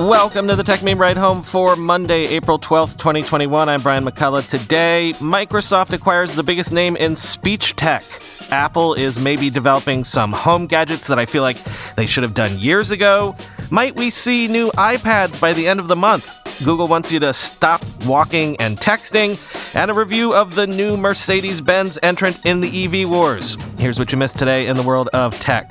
[0.00, 3.68] Welcome to the Tech Meme Ride Home for Monday, April 12th, 2021.
[3.68, 4.48] I'm Brian McCullough.
[4.48, 8.02] Today, Microsoft acquires the biggest name in speech tech.
[8.50, 11.58] Apple is maybe developing some home gadgets that I feel like
[11.94, 13.36] they should have done years ago.
[13.70, 16.40] Might we see new iPads by the end of the month?
[16.64, 19.38] Google wants you to stop walking and texting,
[19.76, 23.56] and a review of the new Mercedes Benz entrant in the EV wars.
[23.78, 25.70] Here's what you missed today in the world of tech.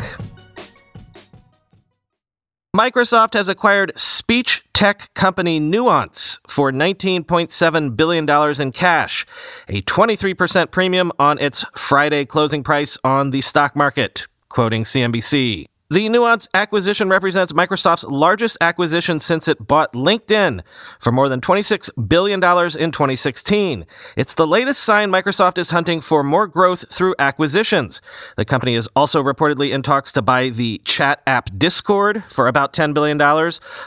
[2.75, 8.27] Microsoft has acquired speech tech company Nuance for $19.7 billion
[8.59, 9.27] in cash,
[9.67, 15.67] a 23% premium on its Friday closing price on the stock market, quoting CNBC.
[15.89, 20.61] The Nuance acquisition represents Microsoft's largest acquisition since it bought LinkedIn
[20.99, 23.85] for more than $26 billion in 2016.
[24.15, 28.01] It's the latest sign Microsoft is hunting for more growth through acquisitions.
[28.37, 32.71] The company is also reportedly in talks to buy the chat app Discord for about
[32.71, 33.21] $10 billion.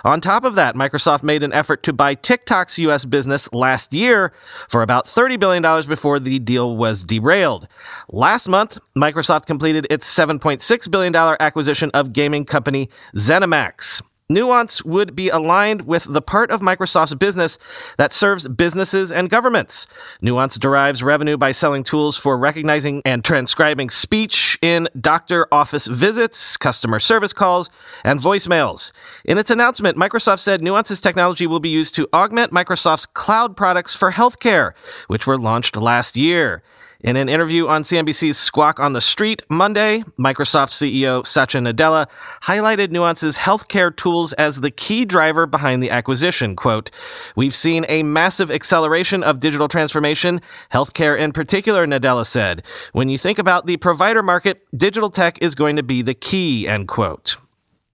[0.04, 3.06] On top of that, Microsoft made an effort to buy TikTok's U.S.
[3.06, 4.32] business last year
[4.68, 7.66] for about $30 billion before the deal was derailed.
[8.10, 14.02] Last month, Microsoft completed its $7.6 billion acquisition of gaming company ZeniMax.
[14.28, 17.58] Nuance would be aligned with the part of Microsoft's business
[17.96, 19.86] that serves businesses and governments.
[20.20, 26.56] Nuance derives revenue by selling tools for recognizing and transcribing speech in doctor office visits,
[26.56, 27.70] customer service calls,
[28.02, 28.90] and voicemails.
[29.24, 33.94] In its announcement, Microsoft said Nuance's technology will be used to augment Microsoft's cloud products
[33.94, 34.72] for healthcare,
[35.06, 36.64] which were launched last year.
[37.06, 42.08] In an interview on CNBC's Squawk on the Street Monday, Microsoft CEO Satya Nadella
[42.42, 46.56] highlighted Nuance's healthcare tools as the key driver behind the acquisition.
[46.56, 46.90] Quote,
[47.36, 50.40] We've seen a massive acceleration of digital transformation,
[50.72, 52.64] healthcare in particular, Nadella said.
[52.92, 56.66] When you think about the provider market, digital tech is going to be the key,
[56.66, 57.36] end quote.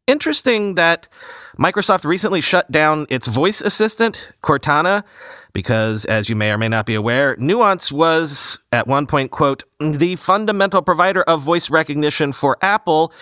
[0.06, 1.06] Interesting that
[1.58, 5.04] Microsoft recently shut down its voice assistant, Cortana,
[5.52, 9.64] because as you may or may not be aware, Nuance was at one point, quote,
[9.80, 13.12] the fundamental provider of voice recognition for Apple,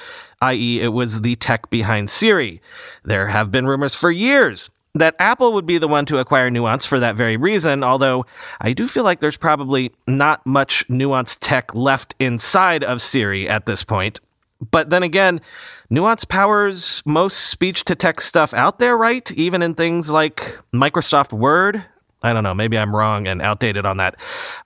[0.42, 2.60] i.e., it was the tech behind Siri.
[3.04, 6.84] There have been rumors for years that Apple would be the one to acquire Nuance
[6.84, 8.26] for that very reason, although
[8.60, 13.66] I do feel like there's probably not much Nuance tech left inside of Siri at
[13.66, 14.20] this point.
[14.70, 15.40] But then again,
[15.90, 19.30] Nuance powers most speech to text stuff out there, right?
[19.32, 21.84] Even in things like Microsoft Word.
[22.22, 24.16] I don't know, maybe I'm wrong and outdated on that.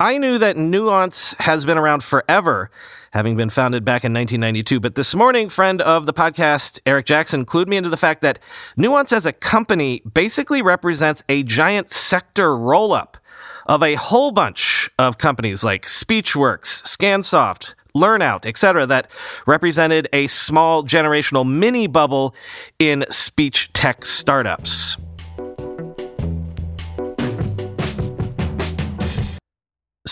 [0.01, 2.71] I knew that Nuance has been around forever,
[3.13, 4.81] having been founded back in 1992.
[4.81, 8.41] But this morning, friend of the podcast, Eric Jackson, clued me into the fact that
[8.77, 13.19] Nuance as a company basically represents a giant sector roll up
[13.67, 19.09] of a whole bunch of companies like Speechworks, Scansoft, Lernout, etc., that
[19.47, 22.35] represented a small generational mini bubble
[22.81, 24.97] in speech tech startups.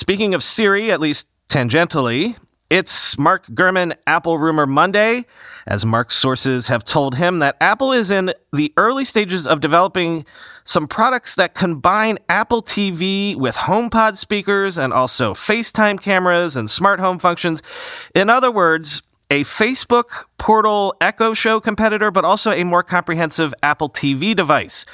[0.02, 2.34] Speaking of Siri, at least tangentially,
[2.68, 5.26] it's Mark Gurman Apple Rumor Monday,
[5.64, 10.26] as Mark's sources have told him that Apple is in the early stages of developing
[10.64, 16.98] some products that combine Apple TV with HomePod speakers and also FaceTime cameras and smart
[16.98, 17.62] home functions.
[18.12, 23.88] In other words, a Facebook Portal Echo Show competitor, but also a more comprehensive Apple
[23.88, 24.84] TV device.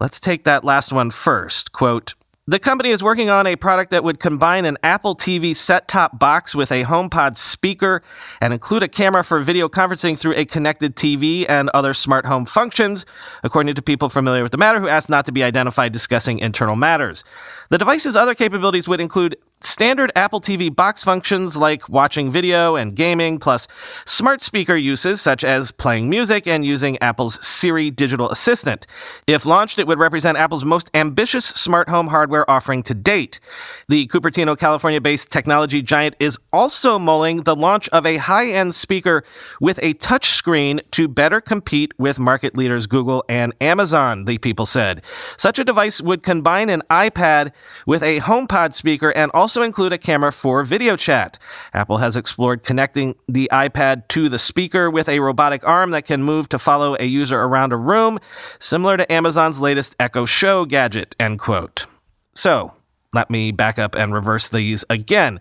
[0.00, 1.70] Let's take that last one first.
[1.70, 2.14] Quote,
[2.48, 6.18] the company is working on a product that would combine an Apple TV set top
[6.18, 8.02] box with a HomePod speaker
[8.40, 12.46] and include a camera for video conferencing through a connected TV and other smart home
[12.46, 13.04] functions,
[13.42, 16.74] according to people familiar with the matter who asked not to be identified discussing internal
[16.74, 17.22] matters.
[17.68, 22.94] The device's other capabilities would include standard Apple TV box functions like watching video and
[22.94, 23.66] gaming, plus
[24.06, 28.86] smart speaker uses such as playing music and using Apple's Siri digital assistant.
[29.26, 33.40] If launched, it would represent Apple's most ambitious smart home hardware offering to date.
[33.88, 38.74] The Cupertino, California based technology giant is also mulling the launch of a high end
[38.74, 39.24] speaker
[39.60, 45.02] with a touchscreen to better compete with market leaders Google and Amazon, the people said.
[45.36, 47.52] Such a device would combine an iPad
[47.86, 51.38] with a HomePod speaker and also include a camera for video chat.
[51.72, 56.22] Apple has explored connecting the iPad to the speaker with a robotic arm that can
[56.22, 58.18] move to follow a user around a room,
[58.58, 61.86] similar to Amazon's latest Echo Show gadget, end quote.
[62.34, 62.74] So,
[63.12, 65.40] let me back up and reverse these again.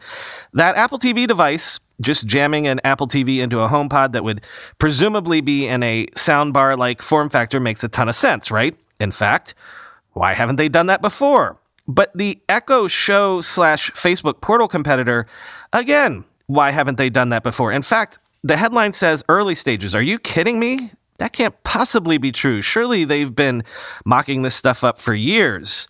[0.54, 4.42] That Apple TV device just jamming an Apple TV into a HomePod that would
[4.78, 8.76] presumably be in a soundbar like form factor makes a ton of sense, right?
[9.00, 9.56] In fact,
[10.14, 11.58] why haven't they done that before?
[11.88, 15.26] But the Echo Show slash Facebook portal competitor,
[15.72, 17.72] again, why haven't they done that before?
[17.72, 19.96] In fact, the headline says early stages.
[19.96, 20.92] Are you kidding me?
[21.18, 22.62] That can't possibly be true.
[22.62, 23.64] Surely they've been
[24.06, 25.88] mocking this stuff up for years.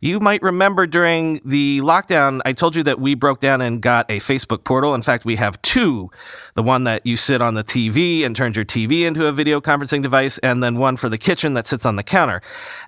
[0.00, 4.10] You might remember during the lockdown, I told you that we broke down and got
[4.10, 4.94] a Facebook portal.
[4.94, 6.10] In fact, we have two
[6.54, 9.60] the one that you sit on the TV and turns your TV into a video
[9.60, 12.42] conferencing device, and then one for the kitchen that sits on the counter.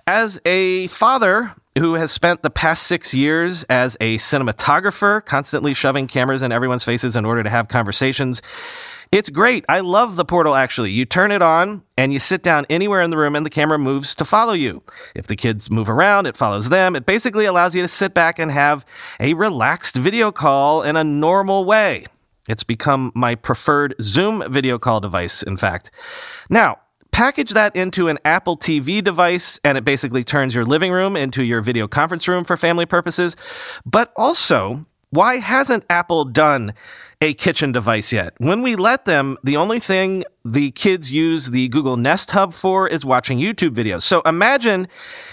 [0.06, 6.06] As a father, who has spent the past six years as a cinematographer, constantly shoving
[6.06, 8.42] cameras in everyone's faces in order to have conversations.
[9.10, 9.64] It's great.
[9.68, 10.90] I love the portal actually.
[10.90, 13.78] You turn it on and you sit down anywhere in the room and the camera
[13.78, 14.82] moves to follow you.
[15.14, 16.94] If the kids move around, it follows them.
[16.94, 18.84] It basically allows you to sit back and have
[19.18, 22.06] a relaxed video call in a normal way.
[22.48, 25.90] It's become my preferred Zoom video call device, in fact.
[26.50, 26.78] Now,
[27.10, 31.42] package that into an Apple TV device, and it basically turns your living room into
[31.42, 33.36] your video conference room for family purposes.
[33.84, 36.72] But also, why hasn't Apple done
[37.20, 38.34] a kitchen device yet.
[38.38, 42.88] When we let them, the only thing the kids use the Google Nest Hub for
[42.88, 44.02] is watching YouTube videos.
[44.02, 44.86] So imagine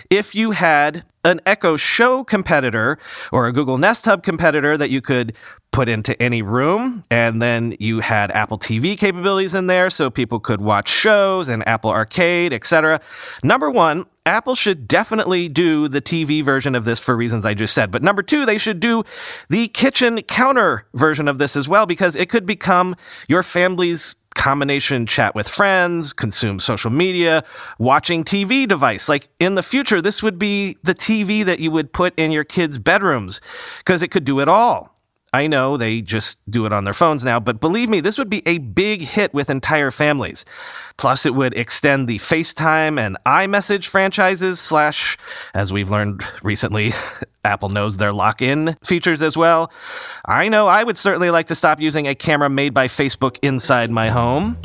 [0.09, 2.97] if you had an Echo Show competitor
[3.31, 5.35] or a Google Nest Hub competitor that you could
[5.75, 7.03] put into any room.
[7.11, 11.67] And then you had Apple TV capabilities in there so people could watch shows and
[11.67, 13.01] Apple Arcade, etc.
[13.43, 17.73] Number one, Apple should definitely do the TV version of this for reasons I just
[17.73, 17.91] said.
[17.91, 19.03] But number two, they should do
[19.49, 22.95] the kitchen counter version of this as well because it could become
[23.27, 27.43] your family's combination chat with friends, consume social media,
[27.79, 29.09] watching TV device.
[29.09, 32.45] Like in the future, this would be the TV that you would put in your
[32.45, 33.41] kids' bedrooms
[33.79, 34.94] because it could do it all.
[35.35, 38.29] I know they just do it on their phones now, but believe me, this would
[38.29, 40.45] be a big hit with entire families.
[40.95, 45.17] Plus, it would extend the FaceTime and iMessage franchises, slash,
[45.53, 46.93] as we've learned recently,
[47.43, 49.73] Apple knows their lock in features as well.
[50.23, 53.91] I know I would certainly like to stop using a camera made by Facebook inside
[53.91, 54.57] my home.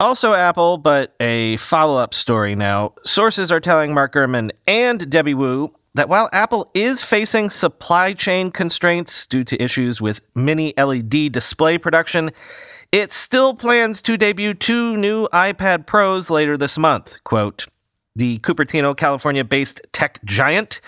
[0.00, 2.94] Also, Apple, but a follow up story now.
[3.04, 8.50] Sources are telling Mark Gurman and Debbie Wu that while Apple is facing supply chain
[8.50, 12.30] constraints due to issues with mini LED display production,
[12.90, 17.22] it still plans to debut two new iPad Pros later this month.
[17.22, 17.66] Quote,
[18.16, 20.80] the Cupertino, California based tech giant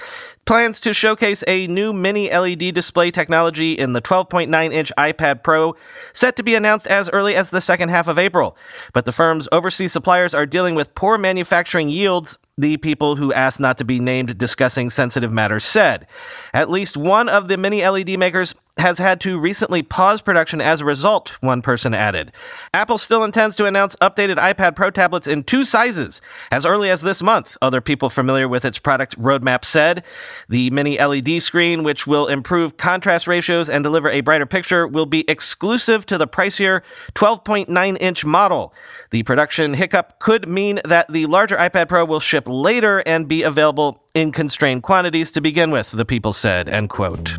[0.45, 5.77] plans to showcase a new mini LED display technology in the 12.9 inch iPad Pro,
[6.13, 8.57] set to be announced as early as the second half of April.
[8.93, 13.61] But the firm's overseas suppliers are dealing with poor manufacturing yields the people who asked
[13.61, 16.07] not to be named discussing sensitive matters said.
[16.53, 20.81] At least one of the mini LED makers has had to recently pause production as
[20.81, 22.33] a result, one person added.
[22.73, 27.03] Apple still intends to announce updated iPad Pro tablets in two sizes as early as
[27.03, 30.03] this month, other people familiar with its product roadmap said.
[30.49, 35.07] The mini LED screen, which will improve contrast ratios and deliver a brighter picture, will
[35.07, 36.81] be exclusive to the pricier
[37.15, 38.75] 12.9 inch model.
[39.11, 43.43] The production hiccup could mean that the larger iPad Pro will ship later and be
[43.43, 47.39] available in constrained quantities to begin with, the people said, end quote.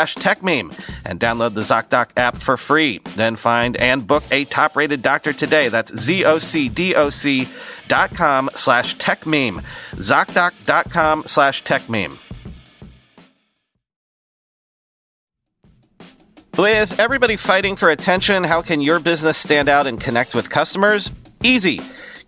[0.15, 2.99] TechMeme and download the ZocDoc app for free.
[3.15, 5.69] Then find and book a top rated doctor today.
[5.69, 7.47] That's Z-O-C-D-O-C
[7.87, 9.63] dot com slash TechMeme.
[9.93, 12.17] ZocDoc.com slash TechMeme.
[16.57, 21.11] With everybody fighting for attention, how can your business stand out and connect with customers?
[21.41, 21.81] Easy.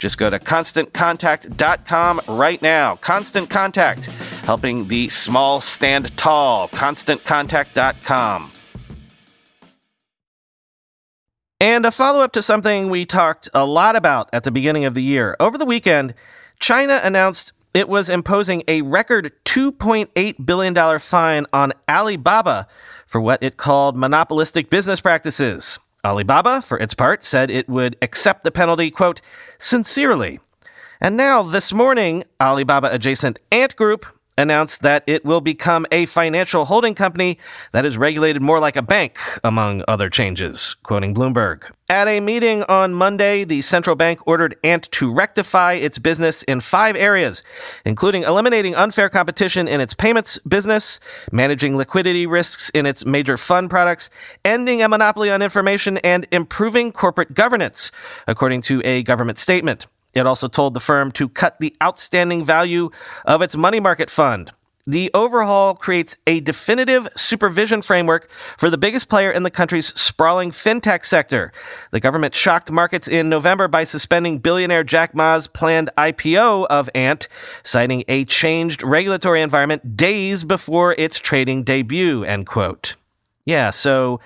[0.00, 2.96] Just go to constantcontact.com right now.
[2.96, 4.06] Constant Contact,
[4.44, 6.68] helping the small stand tall.
[6.68, 8.50] ConstantContact.com.
[11.62, 14.94] And a follow up to something we talked a lot about at the beginning of
[14.94, 15.36] the year.
[15.38, 16.14] Over the weekend,
[16.58, 22.66] China announced it was imposing a record $2.8 billion fine on Alibaba
[23.06, 25.78] for what it called monopolistic business practices.
[26.04, 29.20] Alibaba, for its part, said it would accept the penalty, quote,
[29.58, 30.40] sincerely.
[31.00, 34.06] And now, this morning, Alibaba adjacent Ant Group
[34.40, 37.38] announced that it will become a financial holding company
[37.72, 41.70] that is regulated more like a bank, among other changes, quoting Bloomberg.
[41.88, 46.60] At a meeting on Monday, the central bank ordered Ant to rectify its business in
[46.60, 47.42] five areas,
[47.84, 51.00] including eliminating unfair competition in its payments business,
[51.32, 54.08] managing liquidity risks in its major fund products,
[54.44, 57.90] ending a monopoly on information, and improving corporate governance,
[58.26, 59.86] according to a government statement.
[60.14, 62.90] It also told the firm to cut the outstanding value
[63.24, 64.52] of its money market fund.
[64.86, 70.50] The overhaul creates a definitive supervision framework for the biggest player in the country's sprawling
[70.50, 71.52] fintech sector.
[71.92, 77.28] The government shocked markets in November by suspending billionaire Jack Ma's planned IPO of Ant,
[77.62, 82.96] citing a changed regulatory environment days before its trading debut, end quote.
[83.44, 84.18] Yeah, so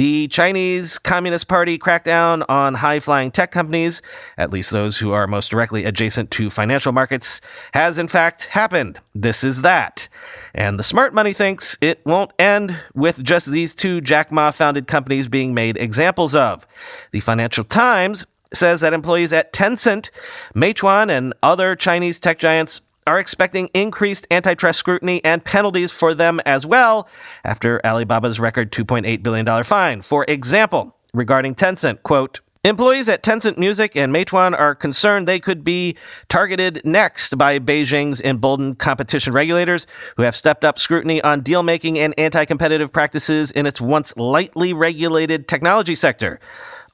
[0.00, 4.00] the Chinese Communist Party crackdown on high flying tech companies,
[4.38, 7.42] at least those who are most directly adjacent to financial markets,
[7.74, 8.98] has in fact happened.
[9.14, 10.08] This is that.
[10.54, 14.86] And the smart money thinks it won't end with just these two Jack Ma founded
[14.86, 16.66] companies being made examples of.
[17.10, 20.08] The Financial Times says that employees at Tencent,
[20.54, 26.40] Meituan, and other Chinese tech giants are expecting increased antitrust scrutiny and penalties for them
[26.46, 27.08] as well
[27.44, 30.00] after Alibaba's record $2.8 billion fine.
[30.00, 35.64] For example, regarding Tencent, quote, Employees at Tencent Music and Meituan are concerned they could
[35.64, 35.96] be
[36.28, 39.86] targeted next by Beijing's emboldened competition regulators
[40.16, 44.14] who have stepped up scrutiny on deal making and anti competitive practices in its once
[44.18, 46.38] lightly regulated technology sector.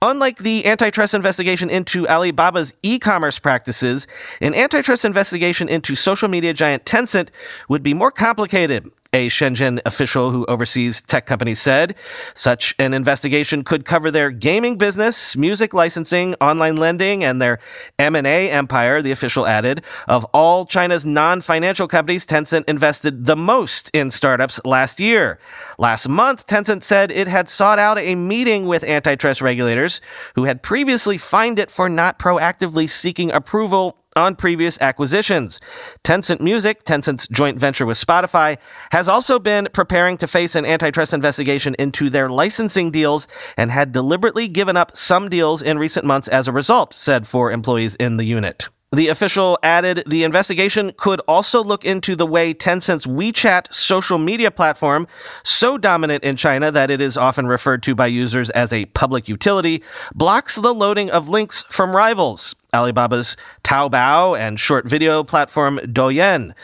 [0.02, 4.06] Unlike the antitrust investigation into Alibaba's e commerce practices,
[4.40, 7.28] an antitrust investigation into social media giant Tencent
[7.68, 11.94] would be more complicated a Shenzhen official who oversees tech companies said.
[12.34, 17.58] Such an investigation could cover their gaming business, music licensing, online lending, and their
[17.98, 19.82] M&A empire, the official added.
[20.08, 25.38] Of all China's non-financial companies, Tencent invested the most in startups last year.
[25.78, 30.00] Last month, Tencent said it had sought out a meeting with antitrust regulators
[30.34, 35.60] who had previously fined it for not proactively seeking approval on previous acquisitions.
[36.02, 38.56] Tencent Music, Tencent's joint venture with Spotify,
[38.92, 43.92] has also been preparing to face an antitrust investigation into their licensing deals and had
[43.92, 48.16] deliberately given up some deals in recent months as a result, said four employees in
[48.16, 48.68] the unit.
[48.96, 54.50] The official added the investigation could also look into the way Tencent's WeChat social media
[54.50, 55.06] platform,
[55.42, 59.28] so dominant in China that it is often referred to by users as a public
[59.28, 59.82] utility,
[60.14, 66.54] blocks the loading of links from rivals, Alibaba's Taobao and short video platform Douyin.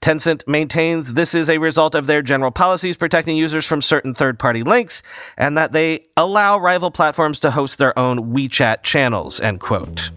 [0.00, 4.38] Tencent maintains this is a result of their general policies protecting users from certain third
[4.38, 5.02] party links
[5.36, 10.10] and that they allow rival platforms to host their own WeChat channels, end quote.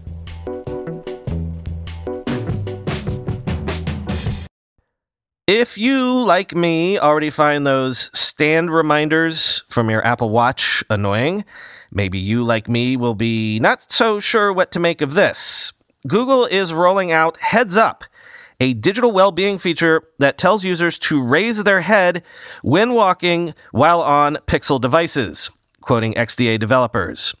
[5.48, 11.46] If you, like me, already find those stand reminders from your Apple Watch annoying,
[11.90, 15.72] maybe you, like me, will be not so sure what to make of this.
[16.06, 18.04] Google is rolling out Heads Up,
[18.60, 22.22] a digital well being feature that tells users to raise their head
[22.60, 25.50] when walking while on Pixel devices,
[25.80, 27.34] quoting XDA developers.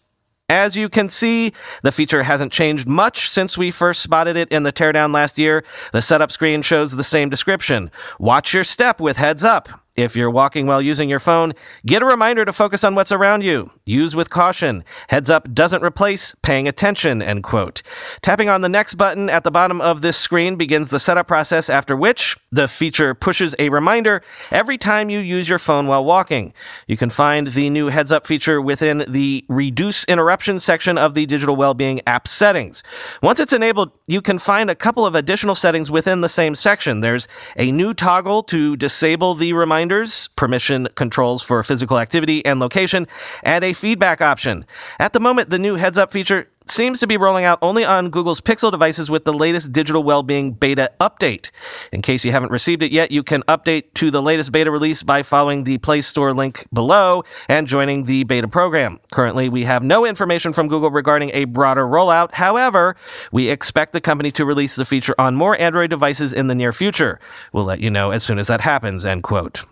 [0.50, 1.52] As you can see,
[1.82, 5.62] the feature hasn't changed much since we first spotted it in the teardown last year.
[5.92, 7.90] The setup screen shows the same description.
[8.18, 9.68] Watch your step with heads up.
[9.94, 13.42] If you're walking while using your phone, get a reminder to focus on what's around
[13.42, 13.72] you.
[13.84, 14.84] Use with caution.
[15.08, 17.82] Heads up doesn't replace paying attention, end quote.
[18.22, 21.68] Tapping on the next button at the bottom of this screen begins the setup process,
[21.68, 26.54] after which the feature pushes a reminder every time you use your phone while walking.
[26.86, 31.26] You can find the new heads up feature within the reduce interruption section of the
[31.26, 32.82] digital well-being app settings.
[33.22, 37.00] Once it's enabled, you can find a couple of additional settings within the same section.
[37.00, 43.06] There's a new toggle to disable the reminders, permission controls for physical activity and location,
[43.42, 44.64] and a feedback option.
[44.98, 48.10] At the moment, the new heads up feature seems to be rolling out only on
[48.10, 51.50] Google's Pixel devices with the latest digital well-being beta update.
[51.92, 55.02] In case you haven't received it yet, you can update to the latest beta release
[55.02, 59.00] by following the Play Store link below and joining the beta program.
[59.12, 62.32] Currently, we have no information from Google regarding a broader rollout.
[62.32, 62.96] However,
[63.32, 66.72] we expect the company to release the feature on more Android devices in the near
[66.72, 67.20] future.
[67.52, 69.64] We'll let you know as soon as that happens, end quote.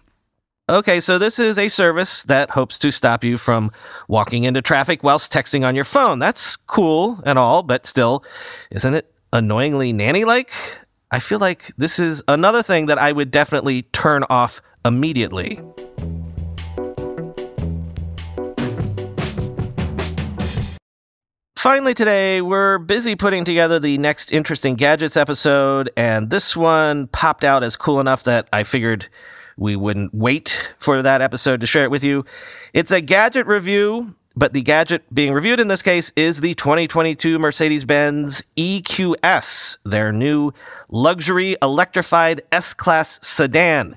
[0.68, 3.70] Okay, so this is a service that hopes to stop you from
[4.08, 6.18] walking into traffic whilst texting on your phone.
[6.18, 8.24] That's cool and all, but still,
[8.72, 10.50] isn't it annoyingly nanny like?
[11.12, 15.60] I feel like this is another thing that I would definitely turn off immediately.
[21.56, 27.44] Finally, today, we're busy putting together the next Interesting Gadgets episode, and this one popped
[27.44, 29.06] out as cool enough that I figured
[29.56, 32.24] we wouldn't wait for that episode to share it with you.
[32.72, 37.38] It's a gadget review, but the gadget being reviewed in this case is the 2022
[37.38, 40.52] Mercedes Benz EQS, their new
[40.90, 43.96] luxury electrified S Class sedan.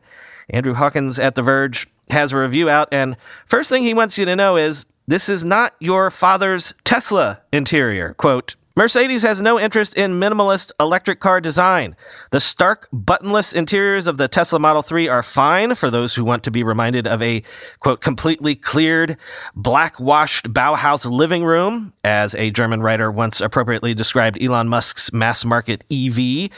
[0.50, 4.26] Andrew Hawkins at The Verge has a review out, and first thing he wants you
[4.26, 8.14] to know is this is not your father's Tesla interior.
[8.14, 11.98] Quote, Mercedes has no interest in minimalist electric car design.
[12.32, 16.46] The stark, buttonless interiors of the Tesla Model 3 are fine for those who want
[16.46, 17.44] to be reminded of a,
[17.82, 19.18] quote, completely cleared,
[19.54, 25.44] black washed Bauhaus living room, as a German writer once appropriately described Elon Musk's mass
[25.44, 26.50] market EV.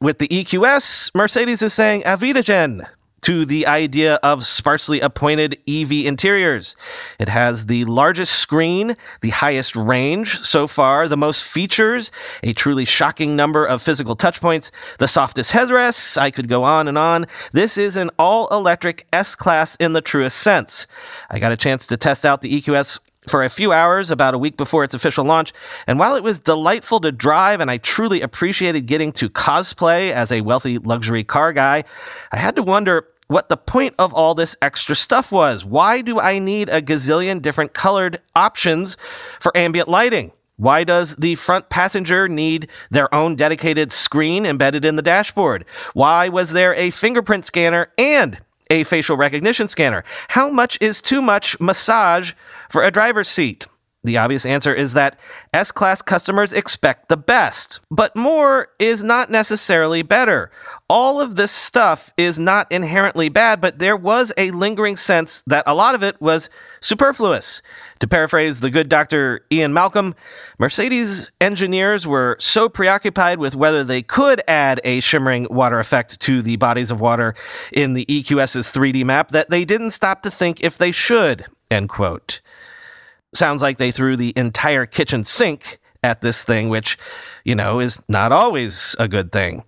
[0.00, 2.86] With the EQS, Mercedes is saying, auf Wiedersehen,
[3.22, 6.76] to the idea of sparsely appointed EV interiors.
[7.18, 12.84] It has the largest screen, the highest range so far, the most features, a truly
[12.84, 16.18] shocking number of physical touchpoints, the softest headrests.
[16.18, 17.26] I could go on and on.
[17.52, 20.86] This is an all electric S Class in the truest sense.
[21.30, 24.38] I got a chance to test out the EQS for a few hours about a
[24.38, 25.52] week before its official launch.
[25.86, 30.32] And while it was delightful to drive and I truly appreciated getting to cosplay as
[30.32, 31.84] a wealthy luxury car guy,
[32.32, 35.64] I had to wonder what the point of all this extra stuff was.
[35.64, 38.96] Why do I need a gazillion different colored options
[39.40, 40.32] for ambient lighting?
[40.58, 45.66] Why does the front passenger need their own dedicated screen embedded in the dashboard?
[45.92, 48.38] Why was there a fingerprint scanner and
[48.70, 50.02] a facial recognition scanner?
[50.28, 52.32] How much is too much massage
[52.68, 53.66] for a driver's seat?
[54.06, 55.18] The obvious answer is that
[55.52, 60.52] S Class customers expect the best, but more is not necessarily better.
[60.88, 65.64] All of this stuff is not inherently bad, but there was a lingering sense that
[65.66, 66.48] a lot of it was
[66.80, 67.62] superfluous.
[67.98, 69.44] To paraphrase the good Dr.
[69.50, 70.14] Ian Malcolm,
[70.60, 76.42] Mercedes engineers were so preoccupied with whether they could add a shimmering water effect to
[76.42, 77.34] the bodies of water
[77.72, 81.46] in the EQS's 3D map that they didn't stop to think if they should.
[81.70, 82.40] End quote.
[83.34, 86.96] Sounds like they threw the entire kitchen sink at this thing, which,
[87.44, 89.64] you know, is not always a good thing.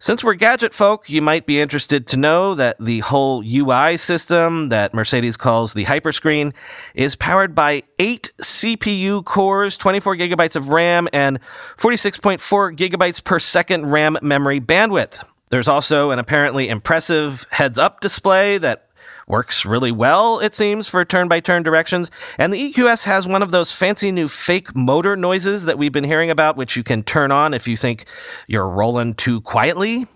[0.00, 4.68] Since we're gadget folk, you might be interested to know that the whole UI system
[4.68, 6.54] that Mercedes calls the Hyperscreen
[6.94, 11.40] is powered by eight CPU cores, 24 gigabytes of RAM, and
[11.76, 15.24] 46.4 gigabytes per second RAM memory bandwidth.
[15.48, 18.87] There's also an apparently impressive heads up display that
[19.28, 22.10] works really well, it seems, for turn by turn directions.
[22.38, 26.04] And the EQS has one of those fancy new fake motor noises that we've been
[26.04, 28.06] hearing about, which you can turn on if you think
[28.46, 30.06] you're rolling too quietly.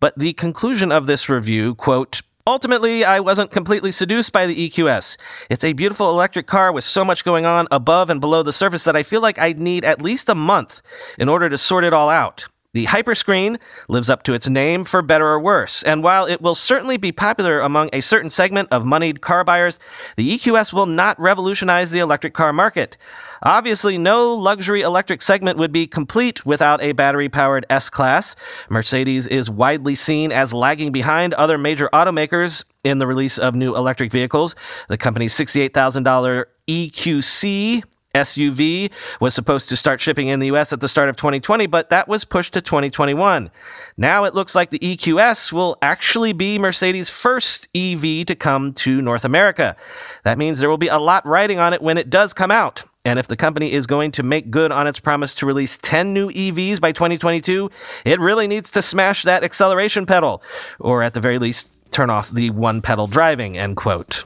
[0.00, 5.18] But the conclusion of this review, quote, Ultimately, I wasn't completely seduced by the EQS.
[5.50, 8.84] It's a beautiful electric car with so much going on above and below the surface
[8.84, 10.80] that I feel like I'd need at least a month
[11.18, 12.46] in order to sort it all out.
[12.74, 16.54] The Hyperscreen lives up to its name for better or worse, and while it will
[16.54, 19.78] certainly be popular among a certain segment of moneyed car buyers,
[20.16, 22.98] the EQS will not revolutionize the electric car market.
[23.42, 28.36] Obviously, no luxury electric segment would be complete without a battery powered S Class.
[28.68, 33.74] Mercedes is widely seen as lagging behind other major automakers in the release of new
[33.76, 34.54] electric vehicles.
[34.90, 37.82] The company's $68,000 EQC
[38.14, 38.90] SUV
[39.20, 42.08] was supposed to start shipping in the US at the start of 2020, but that
[42.08, 43.50] was pushed to 2021.
[43.96, 49.02] Now it looks like the EQS will actually be Mercedes' first EV to come to
[49.02, 49.76] North America.
[50.24, 52.84] That means there will be a lot riding on it when it does come out.
[53.04, 56.12] And if the company is going to make good on its promise to release 10
[56.12, 57.70] new EVs by 2022,
[58.04, 60.42] it really needs to smash that acceleration pedal,
[60.78, 64.24] or at the very least, turn off the one pedal driving, end quote.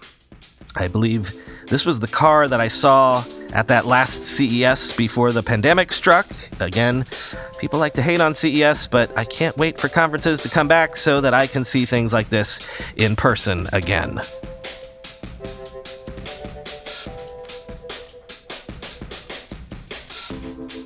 [0.74, 1.32] I believe
[1.72, 6.26] this was the car that I saw at that last CES before the pandemic struck.
[6.60, 7.06] Again,
[7.58, 10.96] people like to hate on CES, but I can't wait for conferences to come back
[10.96, 14.20] so that I can see things like this in person again.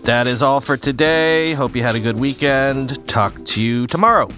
[0.04, 1.54] That is all for today.
[1.54, 3.08] Hope you had a good weekend.
[3.08, 4.30] Talk to you tomorrow.